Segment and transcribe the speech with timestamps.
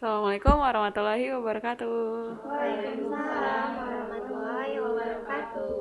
[0.00, 1.92] Assalamualaikum warahmatullahi wabarakatuh.
[2.40, 5.76] Waalaikumsalam warahmatullahi wabarakatuh.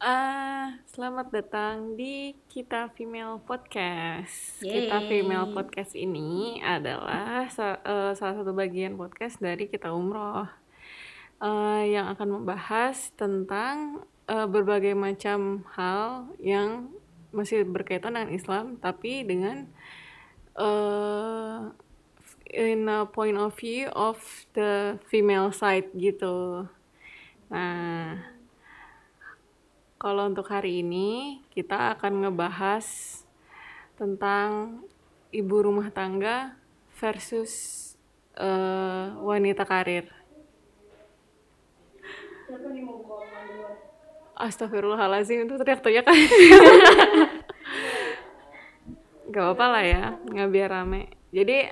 [0.00, 4.64] Ah, selamat datang di Kita Female Podcast.
[4.64, 4.88] Yeay.
[4.88, 10.48] Kita Female Podcast ini adalah sa- eh, salah satu bagian podcast dari Kita Umroh
[11.44, 16.88] eh, yang akan membahas tentang eh, berbagai macam hal yang
[17.28, 19.68] masih berkaitan dengan Islam, tapi dengan
[20.56, 21.91] eh,
[22.52, 24.20] in a point of view of
[24.52, 26.68] the female side gitu.
[27.48, 28.20] Nah,
[29.96, 32.86] kalau untuk hari ini kita akan ngebahas
[33.96, 34.84] tentang
[35.32, 36.52] ibu rumah tangga
[37.00, 37.52] versus
[38.36, 40.12] eh, wanita karir.
[44.36, 46.16] Astagfirullahaladzim itu teriak-teriak kan.
[49.32, 51.08] Gak apa-apa lah ya, nggak biar rame.
[51.32, 51.64] Jadi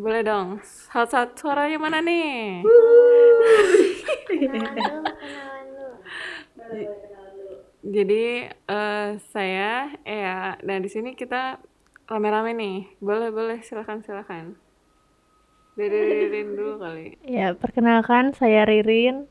[0.00, 2.64] boleh dong, satu suaranya mana nih?
[4.24, 4.72] Kenalan
[5.68, 7.54] dulu, kenalan dulu.
[7.84, 11.60] Jadi eh, saya Ea, dan di sini kita
[12.08, 12.78] rame-rame nih.
[12.96, 14.56] Boleh boleh silakan silakan.
[15.76, 17.20] Diririn dulu kali.
[17.24, 19.28] Ya, perkenalkan saya Ririn.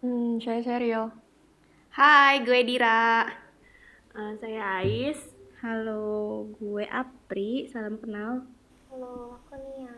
[0.00, 1.12] Hmm, saya Serial.
[1.92, 3.24] Hai, gue Dira.
[4.16, 5.20] Eh, saya Ais.
[5.60, 7.68] Halo, gue Apri.
[7.68, 8.48] Salam kenal.
[8.96, 9.92] Halo, aku Nia.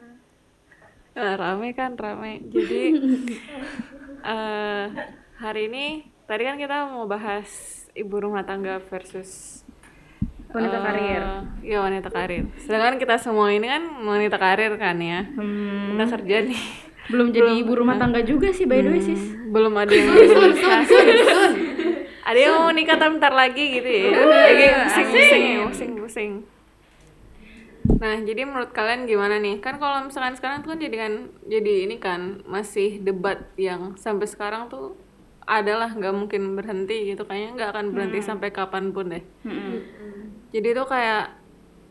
[1.15, 2.43] Eh, rame kan rame.
[2.51, 2.99] Jadi
[4.35, 4.85] eh
[5.39, 7.47] hari ini tadi kan kita mau bahas
[7.95, 9.63] ibu rumah tangga versus
[10.51, 11.23] Wanita eh, karir.
[11.63, 12.51] Iya wanita karir.
[12.59, 15.31] Sedangkan kita semua ini kan wanita karir kan ya.
[15.31, 16.63] Hmm, Kita kerja nih.
[17.15, 19.23] belum jadi ibu rumah tangga juga sih, by the way, sis.
[19.47, 20.11] belum ada yang
[22.35, 26.58] ada yang mau nikah tapi bentar lagi gitu ya lagi pusing pusing pusing pusing
[27.99, 29.59] nah jadi menurut kalian gimana nih?
[29.59, 31.13] Kan kalau misalkan sekarang tuh kan jadi kan
[31.51, 34.95] jadi ini kan masih debat yang sampai sekarang tuh
[35.49, 37.27] adalah nggak mungkin berhenti gitu.
[37.27, 39.25] Kayaknya nggak akan berhenti sampai kapan pun deh.
[40.55, 41.35] Jadi tuh kayak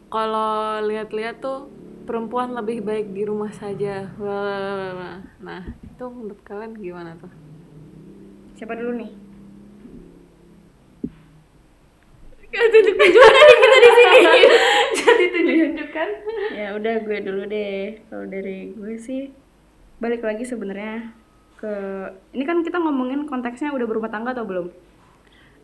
[0.08, 1.68] kalau lihat-lihat tuh
[2.08, 4.08] perempuan lebih baik di rumah saja.
[4.16, 5.44] Blablabla.
[5.44, 7.32] nah itu menurut kalian gimana tuh?
[8.56, 9.12] Siapa dulu nih?
[15.22, 16.08] Jadi tunjuk-tunjukkan.
[16.54, 17.98] Ya udah gue dulu deh.
[18.08, 19.34] Kalau dari gue sih
[19.98, 21.10] balik lagi sebenarnya
[21.58, 21.74] ke
[22.38, 24.70] ini kan kita ngomongin konteksnya udah berumah tangga atau belum?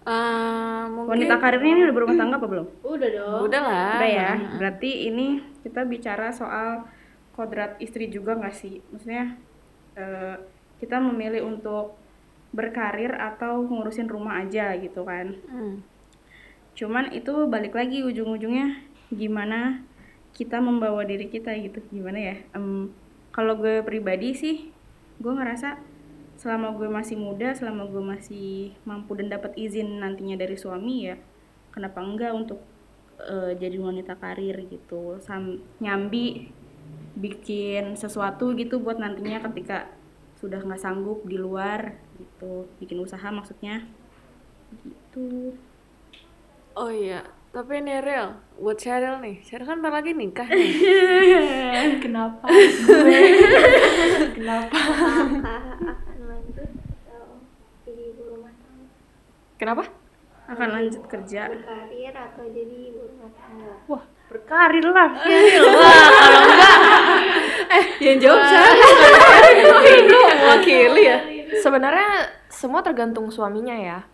[0.04, 2.68] Eh, mungkin Wanita karirnya ini udah berumah tangga apa belum?
[2.84, 3.40] Udah dong.
[3.48, 4.32] udah lah Udah ya.
[4.60, 6.90] Berarti ini kita bicara soal
[7.38, 8.82] kodrat istri juga nggak sih?
[8.92, 9.38] Maksudnya
[9.96, 10.36] eh,
[10.82, 11.96] kita memilih untuk
[12.54, 15.40] berkarir atau ngurusin rumah aja gitu kan?
[15.48, 15.82] Hmm.
[16.74, 19.84] Cuman itu balik lagi ujung-ujungnya gimana
[20.34, 21.80] kita membawa diri kita gitu.
[21.94, 22.36] Gimana ya?
[22.56, 22.90] Em,
[23.34, 24.70] kalau gue pribadi sih,
[25.18, 25.82] gue ngerasa
[26.38, 31.16] selama gue masih muda, selama gue masih mampu dan dapat izin nantinya dari suami ya,
[31.72, 32.60] kenapa enggak untuk
[33.22, 36.50] eh, jadi wanita karir gitu, Sam nyambi
[37.14, 39.94] bikin sesuatu gitu buat nantinya ketika
[40.42, 43.86] sudah nggak sanggup di luar gitu, bikin usaha maksudnya
[44.82, 45.54] gitu.
[46.74, 47.22] oh iya
[47.54, 50.74] tapi ini real buat Cheryl nih Cheryl kan ntar lagi nikah nih
[52.02, 52.42] Kenapa?
[54.34, 54.74] Kenapa?
[54.74, 55.62] Apakah
[55.94, 56.66] akan lanjut
[57.06, 57.38] atau
[57.86, 58.90] jadi ibu rumah tangga?
[59.62, 59.86] kenapa
[60.50, 63.86] akan lanjut kerja Berkarir atau jadi ibu rumah tangga?
[63.86, 64.02] wah
[64.34, 65.14] berkarir lah
[68.02, 68.82] yang jawab Cheryl
[69.94, 71.22] itu mewakili ya
[71.62, 74.10] Sebenarnya semua tergantung suaminya ya.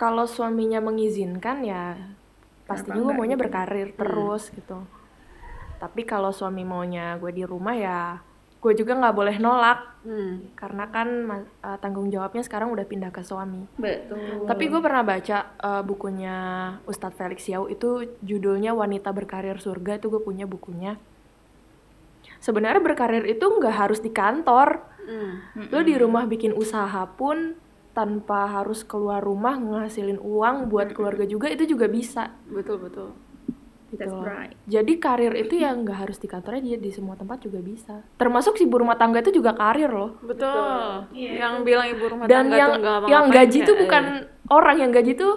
[0.00, 2.16] Kalau suaminya mengizinkan ya
[2.70, 3.42] pasti juga maunya gitu?
[3.42, 4.78] berkarir terus gitu.
[5.80, 8.00] Tapi kalau suami maunya gue di rumah ya
[8.60, 10.52] gue juga nggak boleh nolak hmm.
[10.52, 11.08] karena kan
[11.64, 13.64] eh, tanggung jawabnya sekarang udah pindah ke suami.
[13.80, 16.36] betul Tapi gue pernah baca eh, bukunya
[16.84, 21.00] Ustadz Felix Yau itu judulnya Wanita Berkarir Surga itu gue punya bukunya.
[22.40, 24.84] Sebenarnya berkarir itu nggak harus di kantor.
[25.08, 25.40] Hmm.
[25.72, 27.56] Lo di rumah bikin usaha pun
[27.90, 32.30] tanpa harus keluar rumah ngasilin uang buat keluarga juga itu juga bisa.
[32.48, 33.10] betul betul
[33.90, 34.54] Gitu That's right.
[34.70, 38.06] Jadi karir itu yang nggak harus di kantor aja di semua tempat juga bisa.
[38.22, 40.14] Termasuk si ibu rumah tangga itu juga karir loh.
[40.22, 43.78] betul yang bilang ibu rumah Dan tangga yang tuh nggak yang gaji ya, tuh eh.
[43.82, 44.02] bukan
[44.46, 45.34] orang yang gaji tuh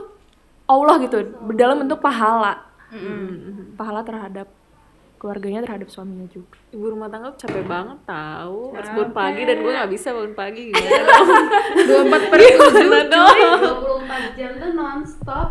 [0.70, 1.18] Allah gitu
[1.58, 3.74] dalam bentuk pahala Hmm.
[3.74, 4.46] pahala terhadap
[5.24, 6.60] keluarganya terhadap suaminya juga.
[6.70, 10.34] Ibu rumah tangga tuh capek banget tahu harus bangun pagi dan gue nggak bisa bangun
[10.34, 11.00] pagi gimana?
[11.00, 11.30] Dong
[11.88, 13.38] dua empat per gimana dong?
[14.04, 15.48] 24 jam tuh nonstop.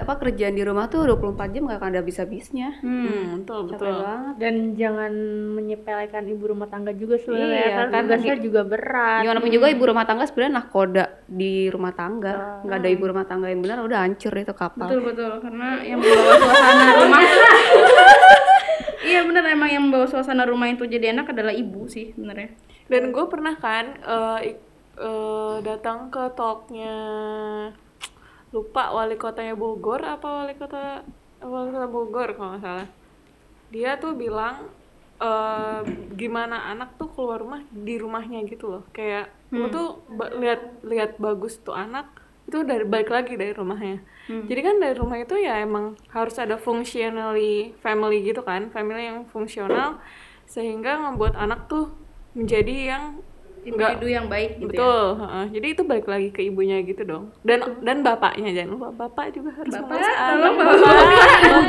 [0.00, 3.96] Apa kerjaan di rumah tuh 24 jam gak akan ada bisa-bisnya hmm, betul capek betul.
[4.00, 4.34] banget.
[4.40, 5.12] Dan jangan
[5.52, 7.86] menyepelekan ibu rumah tangga juga sebenarnya Iya, kan.
[7.92, 9.20] kan tugasnya juga berat.
[9.20, 12.64] Gimana pun juga ibu rumah tangga sebenarnya nahkoda di rumah tangga.
[12.64, 14.88] Nggak ada ibu rumah tangga yang benar udah hancur itu kapal.
[14.88, 15.32] Betul betul.
[15.38, 17.20] Karena yang membawa suasana rumah
[19.10, 19.42] iya bener.
[19.50, 22.54] Emang yang membawa suasana rumah itu jadi enak adalah ibu sih sebenarnya
[22.90, 23.98] dan gue pernah kan
[24.42, 24.66] ik-
[24.98, 26.96] eh, datang ke talknya
[28.50, 31.06] lupa wali kotanya Bogor apa wali kota
[31.38, 32.88] wali kota Bogor kalau nggak salah.
[33.70, 34.66] Dia tuh bilang
[35.22, 35.80] eh,
[36.18, 38.82] gimana anak tuh keluar rumah di rumahnya gitu loh.
[38.90, 40.02] Kayak lu tuh
[40.42, 42.10] lihat lihat bagus tuh anak
[42.48, 43.98] itu dari balik lagi dari rumahnya.
[44.30, 49.26] Jadi kan dari rumah itu ya emang harus ada functionally family gitu kan family yang
[49.26, 49.98] fungsional
[50.46, 51.90] sehingga membuat anak tuh
[52.34, 53.04] menjadi yang
[53.60, 54.78] enggak individu yang baik gitu ya?
[54.80, 55.44] Betul heeh.
[55.52, 57.24] jadi itu balik lagi ke ibunya gitu dong.
[57.44, 60.78] Dan dan bapaknya jangan lupa bapak juga harus Bapak, tolong anak.
[60.80, 60.94] bapak.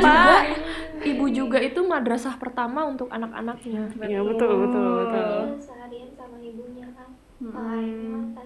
[0.00, 0.40] bapak
[1.02, 3.90] ibu juga itu madrasah pertama untuk anak-anaknya.
[4.06, 5.34] Ya betul betul betul.
[5.50, 7.08] Dia seharian sama ibunya kan
[7.42, 8.38] kalau ayahnya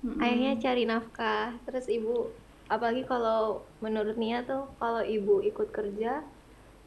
[0.00, 1.52] pasti ayahnya cari nafkah.
[1.68, 2.32] Terus ibu
[2.70, 6.24] apalagi kalau menurut Nia tuh kalau ibu ikut kerja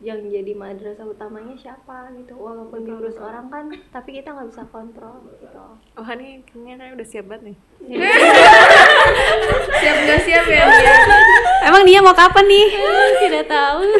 [0.03, 2.35] yang jadi madrasah utamanya siapa gitu.
[2.35, 5.63] Walaupun diurus orang kan tapi kita nggak bisa kontrol gitu.
[5.95, 7.57] Oh ini kayaknya kayak udah siap banget nih.
[9.83, 10.63] Siap nggak siap ya
[11.63, 12.67] emang dia mau kapan nih?
[13.29, 13.81] Tidak tahu.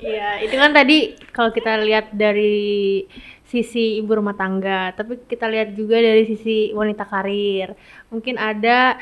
[0.00, 3.04] Iya, itu kan tadi kalau kita lihat dari
[3.50, 7.74] sisi ibu rumah tangga, tapi kita lihat juga dari sisi wanita karir.
[8.14, 8.94] Mungkin ada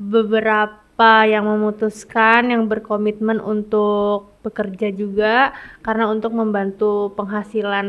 [0.00, 5.52] beberapa yang memutuskan, yang berkomitmen untuk bekerja juga
[5.84, 7.88] karena untuk membantu penghasilan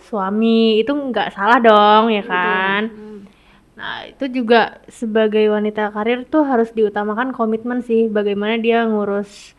[0.00, 2.82] suami, itu nggak salah dong ya kan?
[3.76, 9.56] Nah, itu juga sebagai wanita karir tuh harus diutamakan komitmen sih bagaimana dia ngurus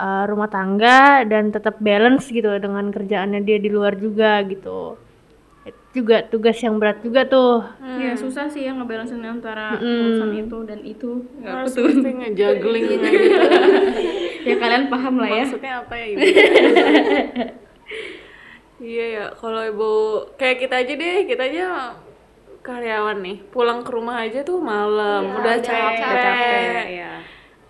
[0.00, 4.96] uh, rumah tangga dan tetap balance gitu dengan kerjaannya dia di luar juga gitu.
[5.60, 7.60] Itu juga tugas yang berat juga tuh.
[8.00, 10.00] ya susah sih ya ngebalancein antara Mm-mm.
[10.16, 11.10] urusan itu dan itu.
[11.38, 12.00] Ya, harus betul.
[12.00, 13.06] ngejuggling gitu
[14.48, 15.44] ya kalian paham lah ya.
[15.44, 16.20] Maksudnya apa ya ibu?
[18.80, 19.90] Iya ya kalau ibu
[20.40, 21.64] kayak kita aja deh kita aja
[22.64, 25.28] karyawan nih pulang ke rumah aja tuh malam.
[25.28, 26.84] Iya, udah capek, capek.
[26.88, 27.12] ya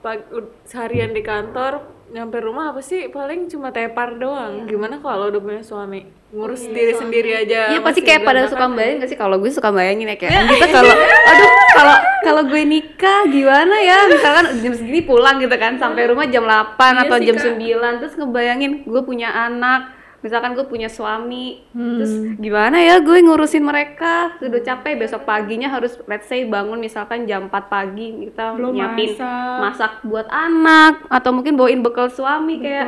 [0.00, 0.30] Pag-
[0.62, 3.08] seharian di kantor nyampe rumah apa sih?
[3.08, 4.66] Paling cuma tepar doang.
[4.66, 6.06] Gimana kalau udah punya suami?
[6.30, 9.18] Ngurus diri sendiri aja Iya pasti kayak pada suka bayangin gak sih?
[9.18, 10.94] Kalau gue suka bayangin ya kayak gitu kalau
[11.30, 14.06] aduh kalau kalau gue nikah gimana ya?
[14.06, 17.58] Misalkan jam segini pulang gitu kan sampai rumah jam 8 atau jam 9
[17.98, 24.36] terus ngebayangin gue punya anak misalkan gue punya suami terus gimana ya gue ngurusin mereka?
[24.36, 29.16] Udah capek besok paginya harus let's say bangun misalkan jam 4 pagi kita Belum nyiapin
[29.16, 29.56] masak.
[29.58, 32.86] masak buat anak atau mungkin bawain bekal suami kayak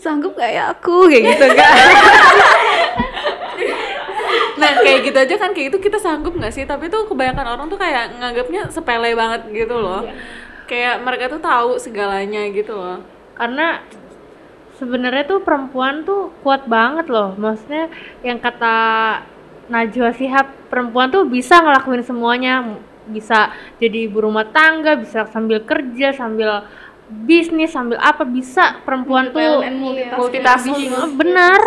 [0.00, 1.12] sanggup gak ya aku?
[1.12, 1.68] Kayak gitu kan
[4.60, 6.64] nah kayak gitu aja kan kayak itu kita sanggup nggak sih?
[6.64, 10.04] Tapi tuh kebanyakan orang tuh kayak nganggapnya sepele banget gitu loh.
[10.68, 13.00] Kayak mereka tuh tahu segalanya gitu loh.
[13.34, 13.80] Karena
[14.80, 17.36] sebenarnya tuh perempuan tuh kuat banget loh.
[17.36, 17.92] Maksudnya
[18.24, 18.74] yang kata
[19.70, 22.64] Najwa Shihab, perempuan tuh bisa ngelakuin semuanya.
[23.06, 26.64] Bisa jadi ibu rumah tangga, bisa sambil kerja, sambil
[27.10, 29.78] bisnis, sambil apa bisa perempuan tuh Independent and
[30.18, 30.90] multitasking.
[30.90, 31.18] multitasking.
[31.20, 31.60] Benar.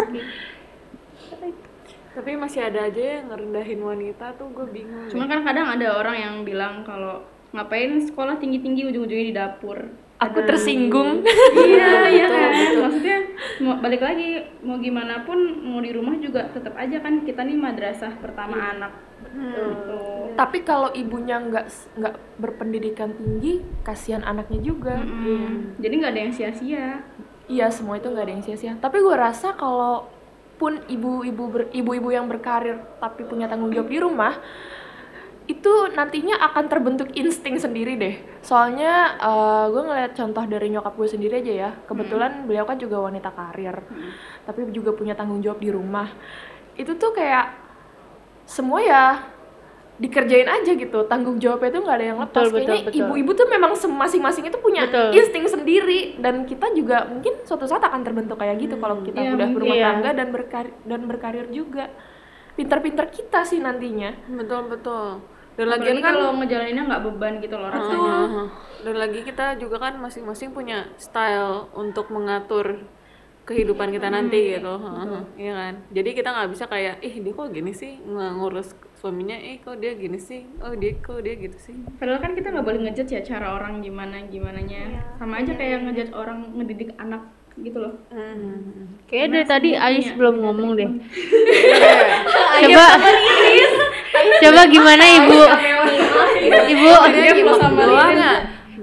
[2.14, 6.14] tapi masih ada aja yang ngerendahin wanita tuh gue bingung Cuman kan kadang ada orang
[6.14, 9.78] yang bilang kalau ngapain sekolah tinggi-tinggi ujung-ujungnya di dapur.
[10.24, 11.22] Aku tersinggung
[11.58, 12.52] iya, iya kan.
[12.84, 13.18] Maksudnya
[13.60, 17.56] mau balik lagi mau gimana pun mau di rumah juga tetap aja kan kita nih
[17.56, 18.94] madrasah pertama anak.
[19.24, 19.98] Gitu.
[20.36, 21.66] tapi kalau ibunya nggak
[21.96, 25.80] nggak berpendidikan tinggi kasihan anaknya juga Mm.
[25.80, 26.88] Jadi nggak ada yang sia-sia.
[27.46, 28.74] Iya semua itu nggak ada yang sia-sia.
[28.78, 30.06] Tapi gue rasa kalau
[30.54, 34.38] pun ibu-ibu ber- ibu-ibu yang berkarir tapi punya tanggung jawab di rumah
[35.44, 38.16] itu nantinya akan terbentuk insting sendiri deh.
[38.40, 41.70] Soalnya eh, gue ngeliat contoh dari nyokap gue sendiri aja ya.
[41.84, 43.76] Kebetulan beliau kan juga wanita karir,
[44.48, 46.08] tapi juga punya tanggung jawab di rumah.
[46.80, 47.60] Itu tuh kayak
[48.44, 49.06] semua ya
[50.00, 51.06] dikerjain aja gitu.
[51.06, 52.44] Tanggung jawabnya itu nggak ada yang lepas.
[52.48, 53.00] Betul, Kayaknya betul.
[53.04, 55.12] ibu-ibu tuh memang masing-masing itu punya Betul.
[55.12, 59.36] insting sendiri dan kita juga mungkin suatu saat akan terbentuk kayak gitu kalau kita iya,
[59.38, 59.86] udah berumah Iya.
[59.92, 61.94] tangga dan berkarir dan berkarir juga
[62.54, 64.14] pinter-pinter kita sih nantinya.
[64.30, 65.22] Betul betul.
[65.54, 68.14] Dan Apalagi kan kalau ngejalaninnya nggak beban gitu loh rasanya.
[68.26, 68.48] Heeh.
[68.84, 72.84] dan lagi kita juga kan masing-masing punya style untuk mengatur
[73.44, 74.76] kehidupan kita nanti gitu.
[74.82, 75.74] Heeh, iya kan?
[75.94, 78.02] Jadi kita nggak bisa kayak ih dia kok gini sih?
[78.02, 80.48] Nggak ngurus suaminya eh kok dia gini sih?
[80.64, 81.76] Oh dia kok dia gitu sih?
[82.00, 85.04] Padahal kan kita nggak boleh ngejudge ya cara orang gimana gimananya.
[85.20, 87.28] Sama aja kayak ngejudge orang ngedidik anak
[87.60, 87.94] gitu loh.
[89.06, 90.90] Kayaknya dari tadi Ais belum ngomong deh.
[92.64, 92.86] coba
[94.42, 95.42] coba gimana ibu?
[96.44, 96.90] Ibu,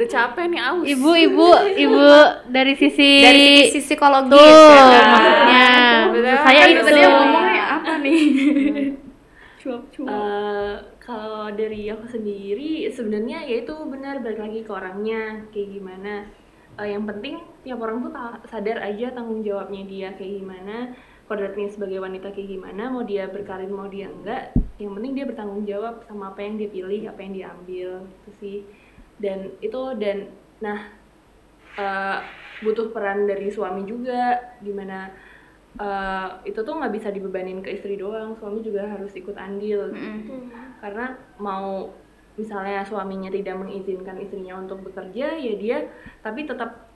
[0.00, 2.08] udah capek nih aus ibu, ibu, ibu
[2.48, 5.04] dari sisi dari sisi psikologis tuh ya kan?
[5.12, 5.68] maksudnya.
[6.08, 6.36] Bener.
[6.40, 6.82] Saya Kan itu.
[6.88, 8.20] tadi yang ngomongnya apa nih?
[9.60, 10.08] Cuap-cuap.
[10.08, 10.74] Eh,
[11.04, 16.14] kalau dari aku sendiri sebenarnya ya itu benar balik lagi ke orangnya kayak gimana
[16.80, 18.12] Eh, yang penting tiap orang tuh
[18.48, 20.96] sadar aja tanggung jawabnya dia kayak gimana
[21.28, 25.68] kodratnya sebagai wanita kayak gimana mau dia berkarir mau dia enggak yang penting dia bertanggung
[25.68, 28.58] jawab sama apa yang dia pilih apa yang dia ambil itu sih.
[29.20, 30.32] Dan itu dan
[30.64, 30.88] nah
[31.76, 32.18] eh,
[32.64, 35.12] butuh peran dari suami juga di mana
[35.76, 39.92] eh, itu tuh nggak bisa dibebanin ke istri doang suami juga harus ikut andil.
[40.80, 41.92] Karena mau
[42.40, 45.78] misalnya suaminya tidak mengizinkan istrinya untuk bekerja ya dia
[46.24, 46.90] tapi tetap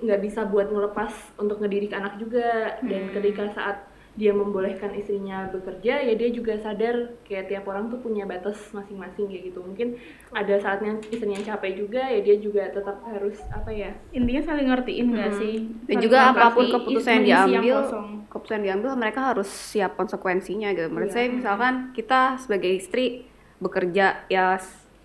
[0.00, 2.80] nggak bisa buat ngelepas untuk ngedidik anak juga.
[2.80, 3.86] Dan ketika saat
[4.18, 9.30] dia membolehkan istrinya bekerja ya dia juga sadar kayak tiap orang tuh punya batas masing-masing
[9.30, 9.62] kayak gitu.
[9.62, 9.96] Mungkin
[10.34, 15.06] ada saatnya istrinya capek juga ya dia juga tetap harus apa ya Intinya saling ngertiin
[15.14, 15.54] nggak sih?
[15.86, 18.08] dan Saling juga apa pun keputusan yang yang diambil kosong.
[18.34, 20.90] keputusan yang diambil mereka harus siap konsekuensinya gitu.
[20.90, 23.30] Menurut saya misalkan kita sebagai istri
[23.62, 24.58] bekerja ya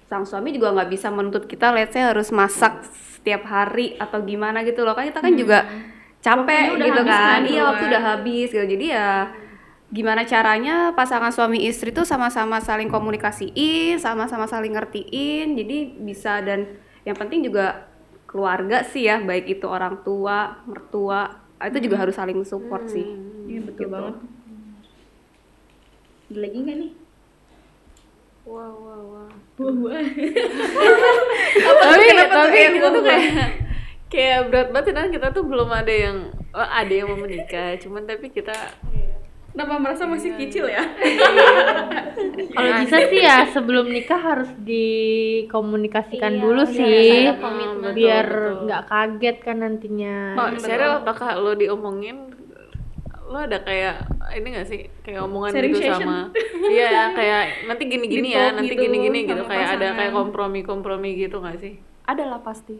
[0.05, 2.85] sang suami juga nggak bisa menuntut kita let's say harus masak
[3.17, 4.93] setiap hari atau gimana gitu loh.
[4.93, 5.65] Kan kita kan juga
[6.21, 7.09] capek udah gitu kan.
[7.09, 8.65] kan iya waktu udah habis gitu.
[8.65, 9.33] Jadi ya
[9.89, 15.57] gimana caranya pasangan suami istri tuh sama-sama saling komunikasiin sama-sama saling ngertiin.
[15.57, 17.89] Jadi bisa dan yang penting juga
[18.29, 23.05] keluarga sih ya baik itu orang tua mertua itu juga harus saling support sih.
[23.49, 24.21] Iya betul banget.
[26.29, 27.04] Ada lagi nggak nih?
[28.45, 30.03] Wah wah wah Buah-buah.
[31.63, 33.31] tapi tapi kita tuh kayak
[34.11, 36.17] kayak berat banget dan kita tuh belum ada yang
[36.51, 37.79] oh, ada yang mau menikah.
[37.79, 38.53] Cuman tapi kita
[39.55, 40.83] Kenapa merasa masih kecil ya?
[42.51, 47.31] Kalau bisa sih ya sebelum nikah harus dikomunikasikan Iya, dulu biar sih,
[47.95, 48.27] biar
[48.67, 50.35] nggak kaget kan nantinya.
[50.35, 52.35] oh Cheryl apakah lo diomongin
[53.25, 53.95] lo ada kayak
[54.33, 55.97] ini gak sih kayak omongan Sharing gitu session.
[55.99, 56.19] sama
[56.67, 59.97] iya kayak nanti gini gini Di ya nanti gitu gini gini gitu kayak ada pasangan.
[59.97, 62.77] kayak kompromi kompromi gitu gak sih Ada lah pasti.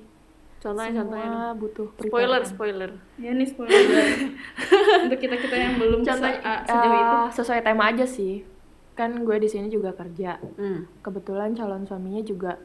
[0.57, 3.77] contohnya contohnya Semua butuh spoiler spoiler ya nih spoiler
[5.03, 7.15] untuk kita kita yang belum Contohnya se- ah, sejauh itu.
[7.15, 8.33] eh, sesuai tema aja sih.
[8.93, 10.39] Kan gue di sini juga kerja.
[10.39, 11.01] hmm.
[11.01, 12.57] Kebetulan calon suaminya juga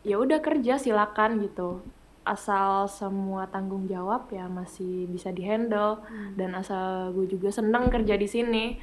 [0.00, 1.82] ya udah kerja silakan gitu.
[2.28, 6.04] Asal semua tanggung jawab ya masih bisa dihandle
[6.36, 8.76] dan asal gue juga seneng kerja di sini.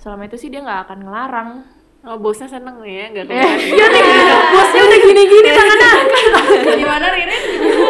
[0.00, 1.50] Selama itu sih dia nggak akan ngelarang.
[2.06, 4.02] oh bosnya seneng nih ya nggak kayak iya nih,
[4.54, 5.92] bosnya udah gini-gini tangannya.
[6.80, 7.42] Gimana Ririn?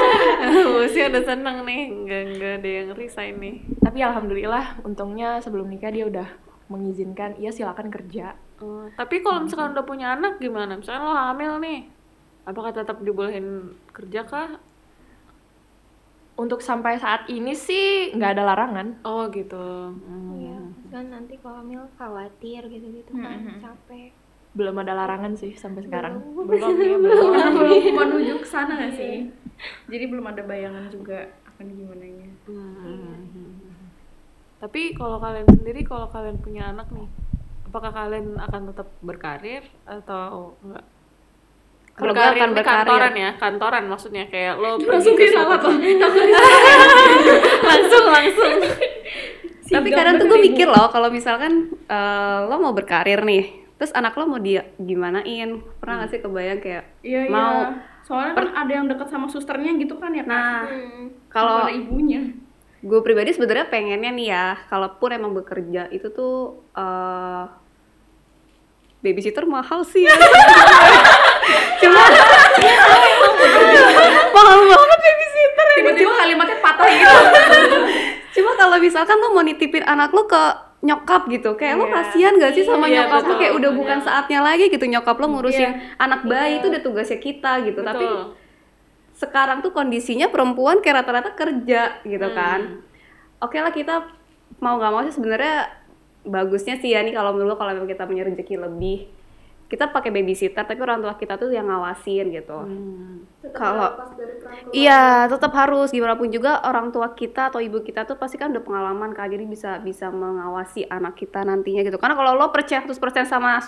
[0.74, 5.92] bosnya udah seneng nih nggak nggak ada yang resign nih Tapi alhamdulillah untungnya sebelum nikah
[5.92, 6.24] dia udah
[6.72, 8.36] mengizinkan iya silakan kerja.
[8.64, 10.76] Oh, tapi kalau misalkan udah punya anak gimana?
[10.76, 11.88] Misalkan lo hamil nih,
[12.44, 14.56] apakah tetap dibolehin kerja kah?
[16.38, 19.02] Untuk sampai saat ini sih nggak ada larangan.
[19.02, 19.90] Oh gitu.
[19.90, 20.38] Hmm.
[20.38, 20.60] Iya,
[20.94, 24.14] kan nanti kalau hamil khawatir gitu-gitu kan, capek.
[24.54, 26.22] Belum ada larangan sih sampai sekarang.
[26.22, 27.30] Belum ya, belum.
[27.58, 29.34] belum menuju ke sana nggak sih?
[29.90, 32.30] Jadi belum ada bayangan juga akan gimana nya.
[32.46, 33.18] Hmm.
[34.62, 37.10] Tapi kalau kalian sendiri, kalau kalian punya anak nih,
[37.66, 40.86] apakah kalian akan tetap berkarir atau enggak?
[41.98, 42.78] Kalau gue Berkarir akan berkarir.
[42.86, 45.66] kantoran ya, kantoran maksudnya kayak lo pergi ke suatu
[47.66, 48.52] langsung langsung.
[49.68, 54.14] Tapi kadang tuh gue mikir loh kalau misalkan eh, lo mau berkarir nih, terus anak
[54.14, 55.58] lo mau dia gimanain?
[55.76, 57.30] Pernah gak sih kebayang kayak Iya iya.
[57.30, 57.74] mau
[58.06, 60.64] Soalnya kan ada yang dekat sama susternya gitu kan ya nah
[61.28, 62.32] kalau kalau ibunya.
[62.78, 67.44] gue pribadi sebenarnya pengennya nih ya, kalaupun emang bekerja itu tuh eh
[68.98, 70.14] babysitter mahal sih ya.
[71.78, 72.00] Cuma
[74.34, 75.76] mahal banget babysitter ya.
[75.78, 77.18] Tiba-tiba kalimatnya patah gitu.
[78.38, 80.42] Cuma kalau misalkan lo mau nitipin anak lo ke
[80.78, 83.38] nyokap gitu, kayak lo kasihan gak sih sama Iya, nyokap lo betul.
[83.42, 87.52] kayak udah bukan saatnya lagi gitu nyokap lo ngurusin anak bayi itu udah tugasnya kita
[87.66, 87.80] gitu.
[87.82, 88.38] Tapi Betul.
[89.18, 92.78] sekarang tuh kondisinya perempuan kayak rata-rata kerja gitu kan.
[93.42, 94.06] Oke lah kita
[94.62, 95.66] mau nggak mau sih sebenarnya
[96.22, 99.10] bagusnya sih ya nih kalau menurut lo kalau memang kita punya rezeki lebih.
[99.68, 102.56] Kita pakai babysitter tapi orang tua kita tuh yang ngawasin gitu.
[102.56, 103.28] Hmm.
[103.52, 104.00] Kalau
[104.72, 108.48] iya tetap harus gimana pun juga orang tua kita atau ibu kita tuh pasti kan
[108.56, 112.00] udah pengalaman kak jadi bisa bisa mengawasi anak kita nantinya gitu.
[112.00, 113.60] Karena kalau lo percaya 100% sama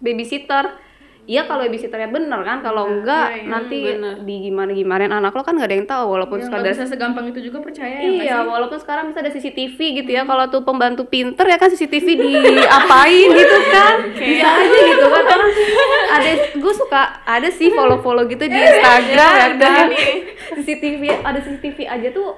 [0.00, 0.72] babysitter
[1.22, 5.64] Iya kalau babysitternya bener kan, kalau enggak nanti di gimana gimanain anak lo kan nggak
[5.64, 8.50] ada yang tahu walaupun Ya, sekadar bisa segampang itu juga percaya ya Iya, sih?
[8.50, 10.22] walaupun sekarang bisa ada CCTV gitu ya.
[10.22, 12.06] Kalau tuh pembantu pinter ya kan CCTV
[12.42, 13.94] diapain gitu kan?
[14.12, 15.24] Bisa aja gitu kan.
[16.12, 19.86] Ada gue suka ada sih follow-follow gitu di Instagram ya kan.
[20.52, 22.34] CCTV ada CCTV aja tuh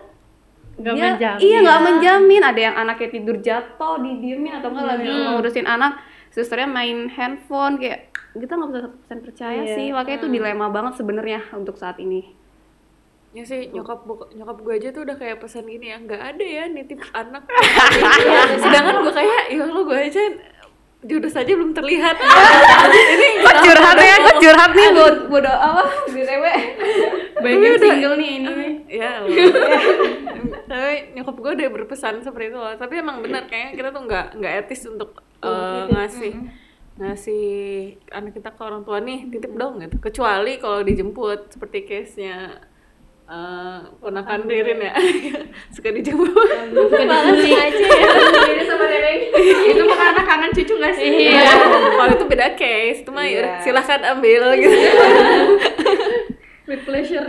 [0.75, 1.41] Nggak dia- menjamin.
[1.41, 2.43] Iya nggak menjamin.
[2.43, 8.13] Ada yang anaknya tidur jatuh didiemin atau enggak lagi ngurusin anak, susternya main handphone kayak
[8.35, 8.81] kita nggak bisa
[9.15, 9.87] 100% percaya sih.
[9.95, 12.35] Makanya itu dilema banget sebenarnya untuk saat ini.
[13.35, 16.65] Ya sih nyokap nyokap gue aja tuh udah kayak pesan gini ya nggak ada ya
[16.71, 17.43] nitip anak.
[18.63, 20.23] Sedangkan gue kayak ya lo gue aja
[21.05, 22.17] jodoh saja belum terlihat.
[22.17, 25.83] Ini Kok curhat ya, kok curhat nih buat bodo apa
[26.15, 26.45] BTW.
[27.43, 28.67] Banyak single nih ini.
[28.89, 29.35] ya Allah.
[30.75, 34.27] tapi nyokap gue udah berpesan seperti itu loh tapi emang benar kayaknya kita tuh nggak
[34.41, 36.33] nggak etis untuk uh, ngasih
[36.95, 37.45] ngasih
[38.15, 39.99] anak kita ke orang tua nih titip dong gitu.
[39.99, 42.63] Kecuali kalau dijemput seperti case nya
[43.27, 44.95] uh, ponakan Ririn ya.
[45.75, 46.31] Suka dijemput.
[49.75, 51.35] Itu mah karena kangen cucu gak sih?
[51.35, 51.51] Iya.
[51.99, 53.03] kalau itu beda case.
[53.03, 54.79] Itu mah ya silahkan ambil gitu.
[56.71, 57.27] With pleasure.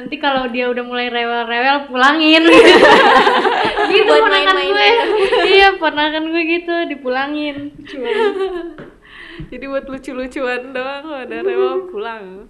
[0.00, 2.48] Nanti kalau dia udah mulai rewel-rewel pulangin.
[3.92, 4.90] gitu Buat ponakan gue.
[5.44, 7.56] iya, ponakan gue gitu dipulangin.
[9.48, 12.44] jadi buat lucu-lucuan doang kalau ada rewel pulang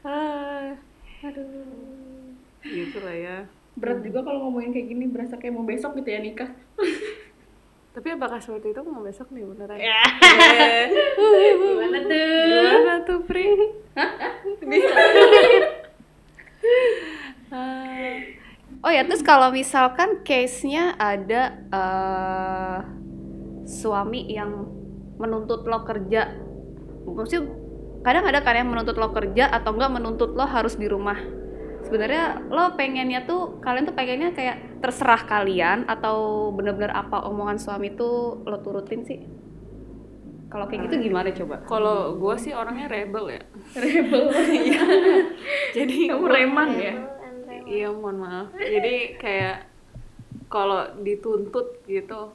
[0.00, 0.72] ah,
[1.20, 1.44] aduh
[2.64, 3.36] gitu lah ya
[3.76, 6.48] Berat juga kalau ngomongin kayak gini berasa kayak mau besok gitu ya nikah.
[7.92, 9.76] Tapi apakah seperti itu mau besok nih beneran?
[9.76, 10.00] Ya.
[10.24, 10.88] Eh,
[11.60, 12.24] Gimana tuh?
[12.48, 13.52] Gimana tuh, Pri?
[17.50, 18.20] Ah,
[18.84, 21.42] Oh ya, terus kalau misalkan case-nya ada
[21.72, 22.78] eh,
[23.66, 24.50] suami yang
[25.18, 26.20] menuntut lo kerja,
[27.06, 27.42] maksudnya
[28.06, 31.18] kadang ada kan yang menuntut lo kerja atau enggak menuntut lo harus di rumah.
[31.86, 37.94] Sebenarnya lo pengennya tuh kalian tuh pengennya kayak terserah kalian atau bener-bener apa omongan suami
[37.94, 39.20] tuh lo turutin sih?
[40.56, 41.56] Kalau kayak gitu gimana coba?
[41.68, 43.42] Kalau gue sih orangnya rebel ya.
[43.76, 44.24] Rebel.
[45.76, 46.96] Jadi Kamu reman ya?
[47.68, 48.56] Iya, mohon maaf.
[48.56, 49.68] Jadi kayak
[50.48, 52.32] kalau dituntut gitu,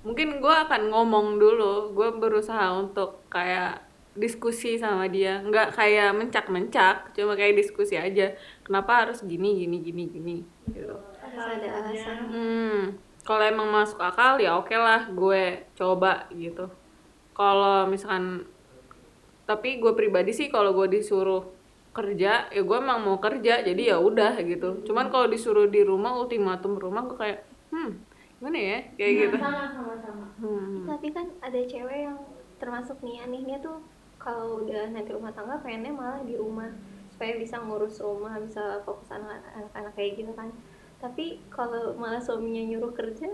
[0.00, 1.92] mungkin gue akan ngomong dulu.
[1.92, 3.84] Gue berusaha untuk kayak
[4.16, 8.32] diskusi sama dia, nggak kayak mencak-mencak, cuma kayak diskusi aja.
[8.64, 10.36] Kenapa harus gini, gini, gini, gini,
[10.72, 10.96] gitu.
[11.20, 12.16] Harus ada alasan.
[12.32, 12.80] Hmm,
[13.28, 16.64] kalau emang masuk akal ya oke lah, gue coba gitu.
[17.38, 18.42] Kalau misalkan,
[19.46, 21.46] tapi gue pribadi sih kalau gue disuruh
[21.94, 24.82] kerja, ya gue emang mau kerja, jadi ya udah gitu.
[24.82, 27.38] Cuman kalau disuruh di rumah, ultimatum rumah, gue kayak,
[27.70, 27.90] hmm,
[28.38, 29.36] gimana ya, kayak gitu.
[30.38, 30.82] Hmm.
[30.86, 32.18] Tapi kan ada cewek yang
[32.58, 33.78] termasuk Nia nih, Nia tuh
[34.18, 36.70] kalau udah nanti rumah tangga pengennya malah di rumah
[37.14, 40.50] supaya bisa ngurus rumah, bisa fokus anak- anak-anak kayak gitu kan.
[40.98, 43.30] Tapi kalau malah suaminya nyuruh kerja,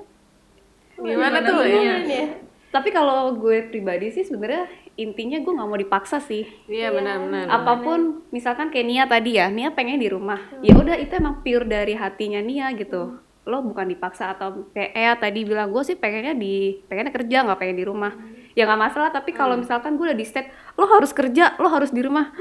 [0.94, 1.80] Gimana tuh ya?
[1.80, 2.28] gimana ya?
[2.74, 4.66] Tapi kalau gue pribadi sih sebenarnya
[4.98, 6.42] intinya gue nggak mau dipaksa sih.
[6.66, 7.46] Iya benar-benar.
[7.46, 10.42] apa pun misalkan kayak Nia tadi ya Nia pengen di rumah.
[10.58, 13.22] Ya udah itu emang pure dari hatinya Nia gitu.
[13.46, 17.58] Lo bukan dipaksa atau kayak Ea tadi bilang gue sih pengennya di pengennya kerja nggak
[17.62, 18.10] pengen di rumah.
[18.58, 21.94] Ya nggak masalah tapi kalau misalkan gue udah di state lo harus kerja lo harus
[21.94, 22.34] di rumah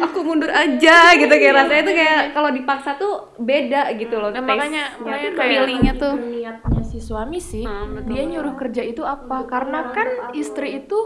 [0.00, 4.40] aku mundur aja gitu kayak rasanya tuh kayak kalau dipaksa tuh beda gitu loh Nah,
[4.40, 6.14] makanya- taste-nya makanya feelingnya tuh.
[6.16, 7.62] Niatnya si suami sih
[8.04, 9.44] dia nyuruh kerja itu apa?
[9.44, 10.98] Karena kan istri itu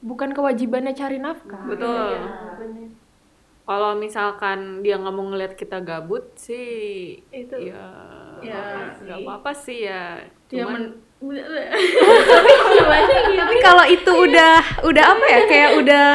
[0.00, 1.60] bukan kewajibannya cari nafkah.
[1.66, 2.14] Betul.
[3.62, 7.54] Kalau misalkan dia nggak mau ngeliat kita gabut sih, Itu.
[7.56, 7.86] ya
[8.40, 8.56] Ya,
[8.98, 10.16] nggak apa-apa sih ya.
[10.48, 11.20] Dia Cuman men-
[13.38, 15.40] tapi kalau itu udah udah apa ya?
[15.44, 16.08] Kayak udah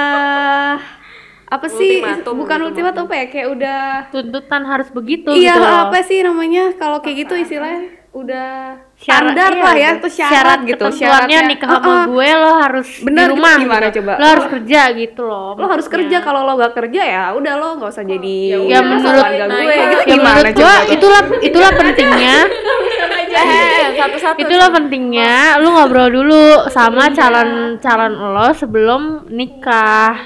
[1.48, 3.80] apa sih Ultimatum bukan gitu ultimatum apa ya kayak udah
[4.10, 5.80] Tuntutan harus begitu iya gitu loh.
[5.86, 10.02] apa sih namanya kalau kayak gitu istilahnya udah Syarat- standar iya, lah ya gitu.
[10.02, 12.04] tuh syarat, gitu syaratnya nikah sama Uh-uh.
[12.08, 13.98] gue lo harus Bener, di rumah gitu gimana gitu.
[14.00, 14.14] coba?
[14.16, 17.68] lo harus kerja gitu loh lo harus kerja kalau lo gak kerja ya udah lo
[17.76, 19.76] nggak usah jadi Ya, menurut- keluarga nah, gue iya.
[19.86, 22.36] gitu ya gimana menurut gue coba itulah itulah pentingnya
[23.36, 24.38] eh satu-satu.
[24.40, 30.24] itulah pentingnya lu ngobrol dulu sama calon calon lo sebelum nikah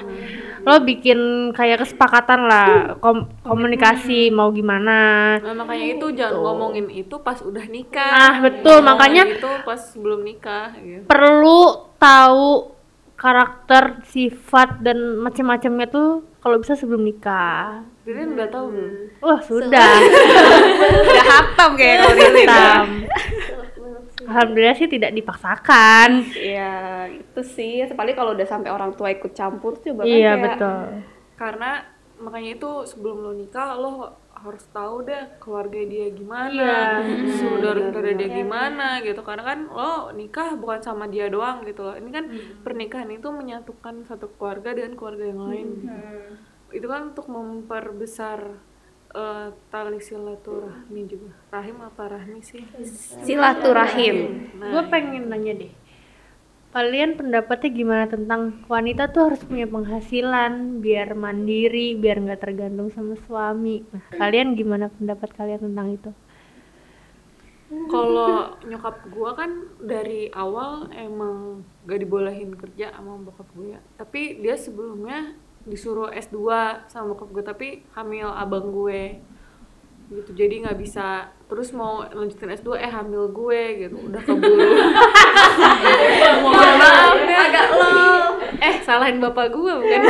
[0.60, 1.18] lo bikin
[1.50, 7.64] kayak kesepakatan lah kom- komunikasi mau gimana Nah, makanya itu jangan ngomongin itu pas udah
[7.64, 8.10] nikah.
[8.10, 8.76] Nah, betul.
[8.76, 11.04] Ngomongin Makanya- itu pas belum nikah gitu.
[11.06, 11.60] perlu
[11.96, 12.72] tahu
[13.14, 18.92] karakter sifat dan macam-macamnya tuh kalau bisa sebelum nikah Ririn udah tahu belum?
[19.18, 19.90] wah sudah
[21.04, 22.48] Udah hatam kayak kalau Lilin.
[24.20, 26.72] Alhamdulillah sih tidak dipaksakan Iya,
[27.08, 27.80] itu sih.
[27.82, 30.80] Apalagi kalau udah sampai orang tua ikut campur tuh juga kan iya kayak betul
[31.36, 31.70] Karena
[32.20, 33.92] makanya itu sebelum lo nikah lo
[34.40, 37.04] harus tahu deh keluarga dia gimana, Iya.
[37.36, 39.20] saudara-saudara dia gimana gitu.
[39.20, 41.92] Karena kan lo nikah bukan sama dia doang gitu loh.
[41.92, 42.24] Ini kan
[42.60, 45.66] pernikahan itu menyatukan satu keluarga dengan keluarga yang lain.
[45.76, 45.96] gitu.
[46.72, 48.38] Itu kan untuk memperbesar
[49.14, 51.30] eh, tali silaturahmi juga.
[51.50, 52.62] Rahim apa rahmi sih?
[53.26, 54.48] silaturahim.
[54.58, 55.72] gue pengen nanya deh
[56.70, 63.18] kalian pendapatnya gimana tentang wanita tuh harus punya penghasilan biar mandiri biar nggak tergantung sama
[63.26, 66.12] suami nah kalian gimana pendapat kalian tentang itu
[67.70, 73.80] Kalau nyokap gua kan dari awal emang gak dibolehin kerja sama bokap gue ya.
[73.94, 76.38] Tapi dia sebelumnya disuruh S2
[76.88, 79.20] sama bokap gue tapi hamil abang gue.
[80.10, 80.30] Gitu.
[80.34, 83.96] Jadi nggak bisa terus mau lanjutin S2 eh hamil gue gitu.
[84.10, 84.58] Udah keburu.
[86.42, 87.38] Mohon maaf ya.
[87.46, 87.98] Agak lo.
[88.58, 90.00] Eh salahin bapak gue bukan.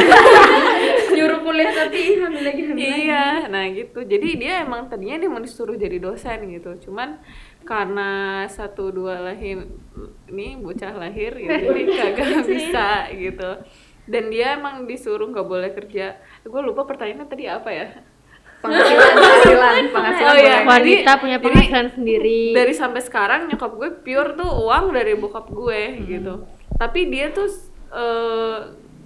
[1.17, 3.03] Nyuruh kuliah tapi hamil lagi hamil lagi.
[3.05, 7.19] iya nah gitu jadi dia emang tadinya dia mau disuruh jadi dosen gitu cuman
[7.67, 9.69] karena satu dua lahir
[10.33, 13.51] ini bocah lahir ya jadi kagak bisa gitu
[14.11, 16.19] dan dia emang disuruh nggak boleh kerja.
[16.43, 17.87] Gue lupa pertanyaannya tadi apa ya?
[18.61, 20.29] Penghasilan, penghasilan, penghasilan.
[20.29, 20.57] Oh, iya.
[20.67, 22.41] wanita Jadi- punya jadi penghasilan sendiri.
[22.53, 26.35] dari sampai sekarang nyokap gue pure tuh uang dari bokap gue gitu.
[26.75, 27.49] Tapi dia tuh
[27.89, 28.59] eh,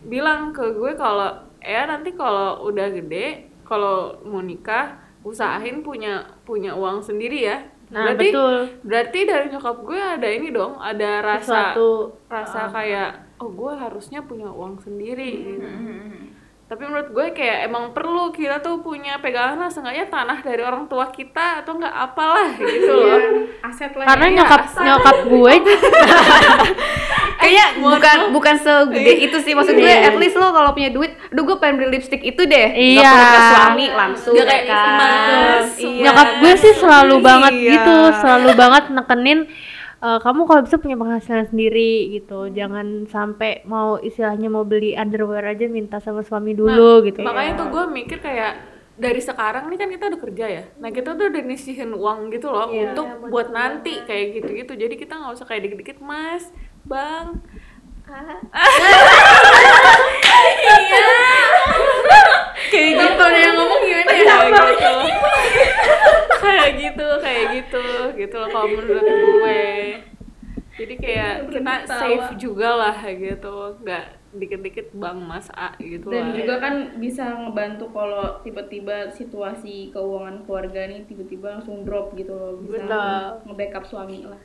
[0.04, 6.74] bilang ke gue kalau ya nanti kalau udah gede kalau mau nikah usahain punya punya
[6.74, 7.62] uang sendiri ya.
[7.88, 8.56] Nah berarti betul.
[8.82, 11.90] berarti dari nyokap gue ada ini dong ada rasa sesuatu.
[12.26, 13.10] rasa kayak
[13.44, 15.68] oh gue harusnya punya uang sendiri gitu.
[16.64, 20.84] tapi menurut gue kayak emang perlu kita tuh punya pegangan lah seenggaknya tanah dari orang
[20.84, 23.20] tua kita atau enggak apalah gitu loh
[23.60, 24.06] Aset lah.
[24.06, 24.82] karena Iya, nyokap asal.
[24.82, 25.52] nyokap gue
[27.34, 31.44] Kayaknya bukan bukan segede itu sih maksud gue at least lo kalau punya duit, aduh
[31.44, 32.68] gue pengen beli lipstick itu deh.
[32.72, 33.10] Nggak Iya.
[33.10, 35.60] perlu ke suami langsung Nggak kayak kan.
[35.76, 36.00] Iya.
[36.00, 37.68] nyokap gue sih selalu banget Iya.
[37.70, 39.38] gitu selalu banget nekenin
[40.04, 42.52] "Eh, kamu kalau bisa punya penghasilan sendiri gitu.
[42.52, 47.24] Jangan sampai mau istilahnya mau beli underwear aja minta sama suami dulu gitu.
[47.24, 48.60] makanya tuh gue mikir kayak
[49.00, 50.62] dari sekarang nih kan kita udah kerja ya.
[50.76, 54.76] Nah kita tuh udah nyisihin uang gitu loh untuk buat nanti kayak gitu-gitu.
[54.76, 56.52] Jadi kita nggak usah kayak dikit-dikit mas
[56.84, 57.40] bang
[62.70, 64.24] kayak gitu nih yang ngomong gimana ya?
[64.24, 64.94] kayak gitu.
[66.40, 67.86] Kayak gitu kayak gitu.
[68.16, 69.64] Gitu loh kalau menurut gue.
[70.74, 73.78] Jadi kayak kita safe juga lah gitu.
[73.82, 76.34] Nggak dikit-dikit bang mas a gitu Dan lah.
[76.34, 82.58] juga kan bisa ngebantu kalau tiba-tiba situasi keuangan keluarga nih tiba-tiba langsung drop gitu loh.
[82.66, 84.42] Bisa nge-backup suami lah.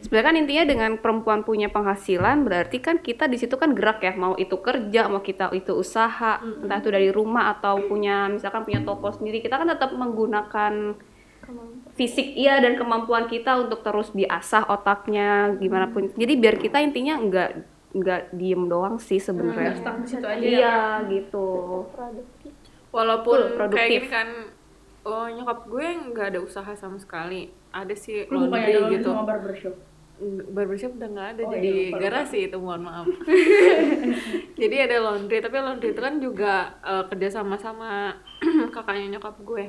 [0.00, 4.16] Sebenarnya kan intinya dengan perempuan punya penghasilan berarti kan kita di situ kan gerak ya.
[4.16, 6.40] Mau itu kerja mau kita itu usaha.
[6.40, 9.44] Entah itu dari rumah atau punya misalkan punya toko sendiri.
[9.44, 10.96] Kita kan tetap menggunakan
[11.98, 16.08] fisik iya dan kemampuan kita untuk terus diasah otaknya gimana pun.
[16.14, 17.50] Jadi biar kita intinya nggak
[17.90, 19.74] nggak diem doang sih sebenarnya.
[19.74, 20.48] Stuck di situ aja ya.
[20.48, 20.78] iya
[21.10, 21.46] gitu.
[22.90, 23.78] Walaupun Betul, produktif.
[23.78, 24.28] kayak gini kan
[25.00, 27.50] oh nyokap gue nggak ada usaha sama sekali.
[27.70, 29.10] Ada sih Lu bukannya ada laundry gitu.
[29.10, 29.74] sama barbershop.
[30.52, 33.08] Barbershop udah nggak ada Oh, jadi iya, garasi itu mohon maaf.
[34.60, 38.12] Jadi ada laundry tapi laundry itu kan juga eh, kerja sama sama
[38.74, 39.64] kakaknya nyokap gue.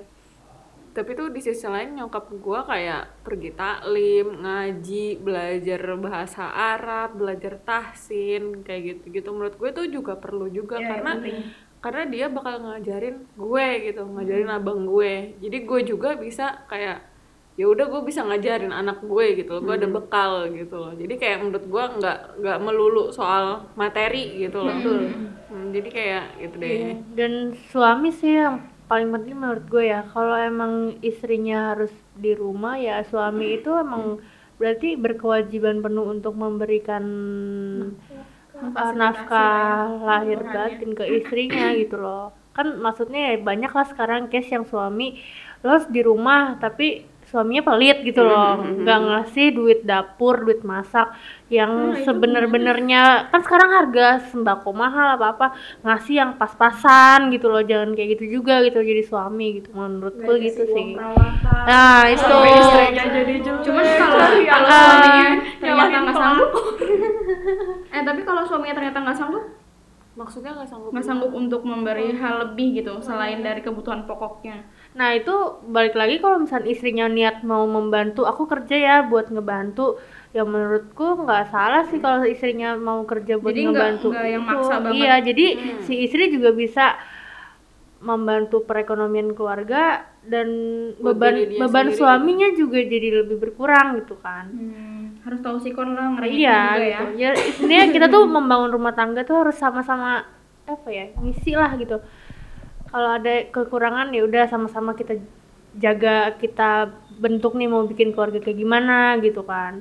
[0.91, 7.55] Tapi tuh di sisi lain nyokap gue kayak pergi taklim ngaji belajar bahasa Arab belajar
[7.63, 11.11] tahsin kayak gitu gitu menurut gue tuh juga perlu juga Iya, karena
[11.81, 15.39] karena dia bakal ngajarin gue gitu ngajarin abang gue.
[15.39, 17.07] Jadi gue juga bisa kayak
[17.59, 20.93] ya udah gue bisa ngajarin anak gue gitu loh gue ada bekal gitu loh.
[20.95, 24.77] Jadi kayak menurut gue nggak nggak melulu soal materi gitu loh.
[25.51, 26.95] Hmm, jadi kayak gitu deh.
[27.11, 30.07] Dan suami sih yang paling penting menurut gue ya.
[30.15, 34.23] Kalau emang istrinya harus di rumah ya suami itu emang
[34.55, 37.03] berarti berkewajiban penuh untuk memberikan
[38.55, 42.31] uh, nafkah lahir batin ke istrinya gitu loh.
[42.55, 45.19] Kan maksudnya ya banyak lah sekarang case yang suami
[45.61, 48.59] lo harus di rumah tapi suaminya pelit gitu loh.
[48.59, 51.15] Nggak ngasih duit dapur duit masak
[51.47, 55.47] yang sebener-benernya kan sekarang harga sembako mahal apa apa
[55.87, 57.63] ngasih yang pas-pasan gitu loh.
[57.63, 59.71] Jangan kayak gitu juga gitu jadi suami gitu.
[59.71, 60.99] Menurut gue gitu sih.
[60.99, 62.35] nah itu.
[63.63, 64.19] Cuman kalau
[64.51, 66.51] kalau suaminya ternyata nggak sanggup.
[67.91, 69.45] Eh tapi kalau suaminya ternyata nggak sanggup?
[70.11, 75.15] Maksudnya nggak sanggup nggak sanggup untuk memberi hal lebih gitu selain dari kebutuhan pokoknya Nah
[75.15, 75.35] itu
[75.71, 79.99] balik lagi kalau misalnya istrinya niat mau membantu, aku kerja ya buat ngebantu.
[80.31, 84.07] Ya menurutku nggak salah sih kalau istrinya mau kerja buat Jadi ngebantu.
[84.15, 84.95] nggak yang maksa banget.
[84.99, 85.45] Iya, jadi
[85.83, 86.95] si istri juga bisa
[88.01, 90.49] membantu perekonomian keluarga dan
[90.97, 94.49] Buat beban beban sendiri suaminya juga jadi lebih berkurang gitu kan.
[94.49, 97.05] Hmm, harus tahu sikon lah ngerayain Iya juga gitu.
[97.21, 100.25] Ya, sebenarnya kita tuh membangun rumah tangga tuh harus sama-sama
[100.65, 102.01] apa ya ngisi lah gitu.
[102.91, 105.15] Kalau ada kekurangan ya udah sama-sama kita
[105.73, 109.79] jaga kita bentuk nih mau bikin keluarga kayak gimana gitu kan.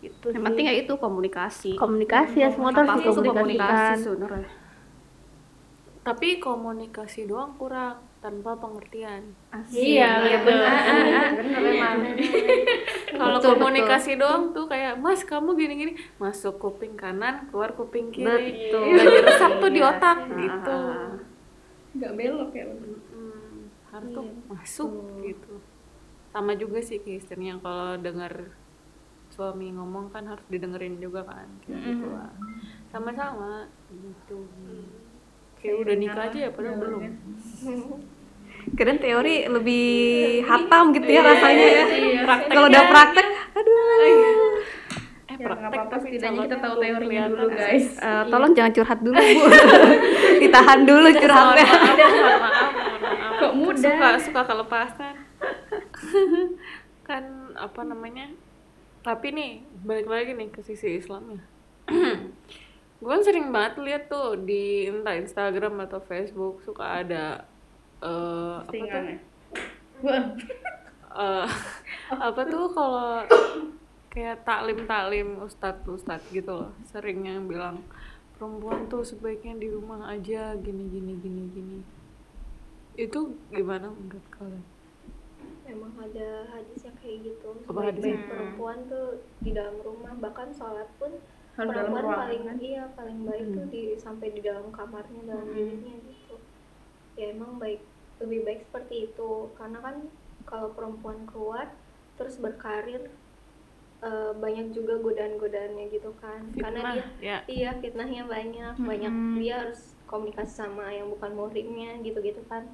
[0.00, 0.46] Gitu Yang sih.
[0.46, 1.70] penting ya itu komunikasi.
[1.74, 3.34] komunikasi ya semua itu dikomunikasikan.
[3.34, 4.50] komunikasi sebenarnya.
[6.02, 9.24] tapi komunikasi doang kurang tanpa pengertian
[9.66, 10.60] Iya, Iya betul.
[10.60, 11.28] benar.
[11.34, 11.96] Benar emang.
[13.18, 18.68] kalau Betul, komunikasi doang tuh kayak mas kamu gini-gini masuk kuping kanan keluar kuping kiri
[18.68, 19.00] Betul.
[19.00, 19.90] diresap tuh di Iya.
[19.90, 21.12] otak Ah, gitu ah, ah.
[21.94, 22.64] Nggak belok ya
[23.14, 24.90] Mm, harus tuh masuk
[25.22, 25.52] gitu.
[26.28, 28.50] Sama juga sih ke istrinya kalau dengar
[29.30, 32.30] suami ngomong kan harus didengerin juga kan kayak gitu lah
[32.88, 34.46] sama-sama gitu.
[35.58, 37.02] Kayak udah nikah aja ya padahal belum.
[38.78, 39.86] Keren teori lebih
[40.42, 41.84] hatam gitu ya rasanya ya.
[42.46, 43.78] Kalau udah praktek, aduh.
[43.98, 44.14] eh
[45.28, 47.30] ya praktek apa-apa tapi setidaknya kita calonnya tahu teorinya kelihatan.
[47.34, 49.42] dulu guys Eh, tolong jangan curhat dulu bu.
[50.54, 51.66] Ditahan dulu curhatnya.
[51.66, 53.82] mohon maaf mohon maaf kok mudah?
[53.82, 55.14] suka suka kelepasan.
[57.10, 57.24] Kan
[57.58, 58.30] apa namanya?
[59.02, 61.42] Tapi nih balik lagi nih ke sisi Islamnya
[63.02, 67.44] gue kan sering banget lihat tuh di entah Instagram atau Facebook suka ada
[68.00, 69.04] eh apa tuh?
[71.20, 71.46] eh,
[72.16, 73.20] apa tuh kalau
[74.08, 77.84] kayak taklim taklim ustadz ustadz gitu loh sering yang bilang
[78.36, 81.78] perempuan tuh sebaiknya di rumah aja gini gini gini gini
[82.94, 84.64] itu gimana menurut kalian
[85.64, 87.56] Memang ada hadis yang kayak gitu.
[87.64, 88.20] Apa hadisnya?
[88.20, 89.08] Sebaik-baik perempuan tuh
[89.40, 91.08] di dalam rumah bahkan sholat pun
[91.56, 92.56] harus dalam perempuan ruangan paling kan?
[92.60, 96.36] iya paling baik tuh di sampai di dalam kamarnya dalam biliknya gitu.
[97.16, 97.80] Ya emang baik
[98.20, 99.96] lebih baik seperti itu karena kan
[100.44, 101.72] kalau perempuan keluar
[102.20, 103.08] terus berkarir
[104.04, 106.44] eh, banyak juga godaan-godaannya gitu kan.
[106.54, 107.38] Karena Fitnah, dia ya.
[107.48, 112.68] iya fitnahnya banyak banyak dia harus komunikasi sama yang bukan muhrimnya gitu-gitu kan.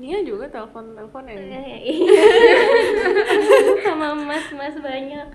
[0.00, 2.24] Nia juga telepon telepon ya Eh, iya.
[3.84, 5.26] sama mas-mas banyak.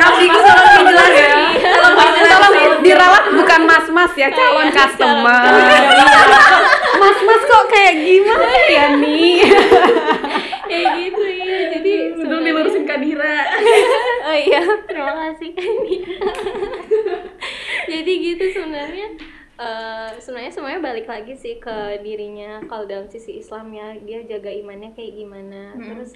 [0.00, 1.36] Abdiku tolong dijelas ya.
[1.60, 5.42] Tolong tolong diralat bukan mas-mas ya, calon customer.
[6.96, 9.36] Mas-mas kok kayak gimana ya nih?
[10.70, 13.42] kayak gitu iya jadi Belum dilurusin Kadira
[14.30, 14.62] oh iya.
[14.86, 15.50] Terima kasih.
[17.90, 19.06] Jadi gitu sebenarnya
[19.58, 22.62] eh, sebenarnya semuanya balik lagi sih ke dirinya.
[22.70, 25.74] Kalau dalam sisi Islamnya dia jaga imannya kayak gimana.
[25.74, 26.14] Terus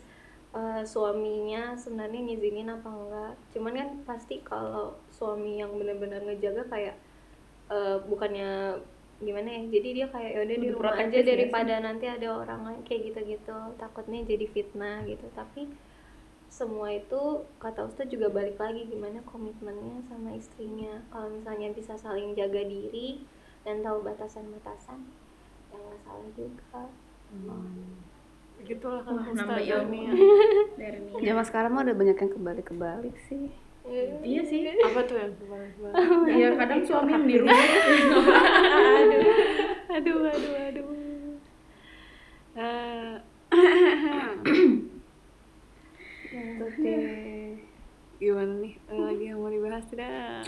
[0.54, 3.32] eh, suaminya sebenarnya ngizinin apa enggak.
[3.50, 6.96] Cuman kan pasti kalau suami yang benar-benar ngejaga kayak
[7.74, 8.78] eh, bukannya
[9.22, 11.30] gimana ya jadi dia kayak yaudah di rumah aja protektif ya sih.
[11.30, 13.58] daripada nanti ada orang lain kayak gitu-gitu.
[13.78, 15.26] Takutnya jadi fitnah gitu.
[15.34, 15.70] Tapi
[16.54, 21.02] semua itu kata Ustadz juga balik lagi gimana komitmennya sama istrinya.
[21.10, 23.26] Kalau misalnya bisa saling jaga diri
[23.66, 25.02] dan tahu batasan-batasan
[25.74, 26.82] ya nggak salah juga.
[28.62, 29.90] Begitulah kan Wah, Ustaz nambah ilmu.
[30.78, 31.26] Nia.
[31.26, 33.50] Zaman sekarang mah udah banyak yang kebalik-kebalik sih.
[34.22, 34.70] iya sih.
[34.78, 35.94] Apa tuh yang kebalik-balik?
[36.38, 37.58] Iya kadang suami yang di rumah.
[39.94, 40.86] Aduh aduh aduh
[42.54, 43.14] Eh,
[43.54, 44.62] Gitu
[46.34, 47.58] deh.
[48.18, 48.74] gimana nih?
[48.88, 50.46] Ada lagi yang mau dibahas tidak?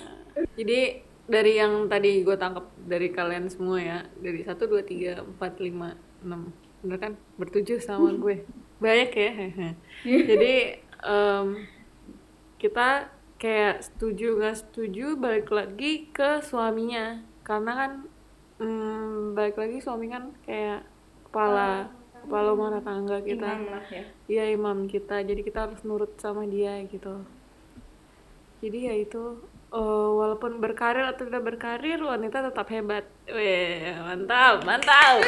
[0.56, 0.80] Jadi
[1.26, 5.98] dari yang tadi gue tangkap dari kalian semua ya dari satu dua tiga empat lima
[6.22, 6.54] enam.
[6.82, 7.12] Bener kan?
[7.36, 8.46] Bertujuh sama gue.
[8.84, 9.32] Banyak ya?
[10.30, 10.54] Jadi
[11.02, 11.46] em,
[12.56, 17.20] kita kayak setuju nggak setuju balik lagi ke suaminya.
[17.42, 17.92] Karena kan
[18.62, 20.86] mm, balik lagi suami kan kayak
[21.28, 21.90] kepala
[22.26, 26.42] kepala rumah tangga kita imam lah ya Iya imam kita, jadi kita harus nurut sama
[26.50, 27.22] dia gitu.
[28.58, 29.38] Jadi ya itu
[29.70, 33.06] eh, walaupun berkarir atau tidak berkarir, wanita tetap hebat.
[33.30, 35.22] Weh, mantap, mantap.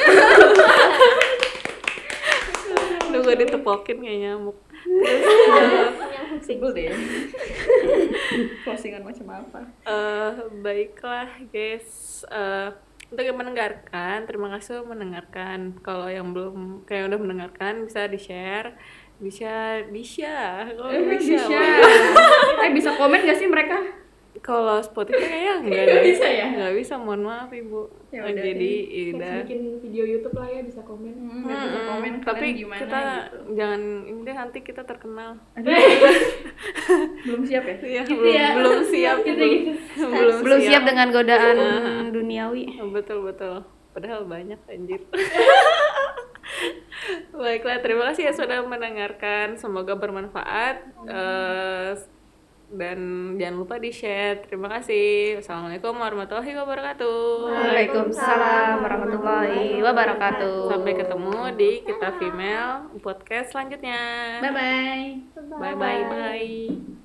[3.14, 4.58] Lu gue ditepokin kayak nyamuk.
[6.38, 6.88] sebel deh
[8.62, 10.32] closingan macam apa Eh,
[10.62, 12.68] baiklah guys, Eh,
[13.09, 15.77] untuk yang mendengarkan, terima kasih sudah mendengarkan.
[15.81, 18.77] Kalau yang belum, kayak udah mendengarkan bisa di share
[19.18, 21.59] bisa bisa kalau Eh, bisa, bisa.
[22.62, 23.79] Eh bisa komen gak sih mereka?
[24.38, 26.47] kalau Spotify kayaknya enggak nggak bisa ya?
[26.47, 30.62] nggak bisa mohon maaf ibu Ya udah jadi Next udah bikin video YouTube lah ya
[30.62, 31.11] bisa komen.
[31.11, 33.38] Hmm, bisa komen tapi gimana kita gitu.
[33.59, 35.42] jangan ini deh nanti kita terkenal
[37.23, 37.77] Belum siap ya?
[37.79, 39.73] Iya, belum, belum siap Gitu, gitu.
[40.01, 42.03] belum, belum siap dengan godaan Ah.
[42.09, 42.83] duniawi.
[42.90, 43.62] Betul betul.
[43.90, 45.01] Padahal banyak anjir.
[47.31, 49.55] Baiklah terima kasih ya sudah mendengarkan.
[49.55, 50.77] Semoga bermanfaat.
[51.05, 51.90] Eh,
[52.68, 52.98] dan
[53.40, 55.40] jangan lupa di share terima kasih.
[55.40, 57.20] Assalamualaikum warahmatullahi wabarakatuh.
[57.48, 60.68] Waalaikumsalam warahmatullahi wabarakatuh.
[60.68, 64.00] Sampai ketemu di kita female podcast selanjutnya.
[64.44, 65.07] Bye bye.
[65.57, 66.97] bye bye bye